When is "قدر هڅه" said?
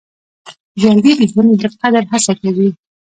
1.79-2.33